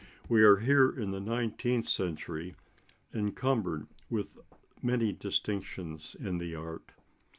[0.27, 2.55] We are here in the nineteenth century
[3.13, 4.35] encumbered with
[4.81, 6.91] many distinctions in the art.